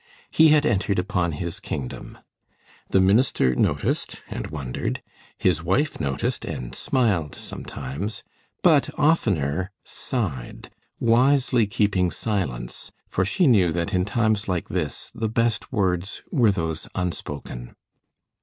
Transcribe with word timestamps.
He 0.31 0.47
had 0.47 0.65
entered 0.65 0.97
upon 0.97 1.33
his 1.33 1.59
kingdom. 1.59 2.17
The 2.89 2.99
minister 2.99 3.53
noticed 3.55 4.19
and 4.29 4.47
wondered; 4.47 5.03
his 5.37 5.61
wife 5.61 5.99
noticed 5.99 6.43
and 6.43 6.73
smiled 6.73 7.35
sometimes, 7.35 8.23
but 8.63 8.89
oftener 8.97 9.69
sighed, 9.83 10.71
wisely 10.99 11.67
keeping 11.67 12.09
silence, 12.09 12.91
for 13.05 13.23
she 13.23 13.45
knew 13.45 13.71
that 13.73 13.93
in 13.93 14.03
times 14.05 14.47
like 14.47 14.69
this 14.69 15.11
the 15.13 15.29
best 15.29 15.71
words 15.71 16.23
were 16.31 16.51
those 16.51 16.87
unspoken. 16.95 17.75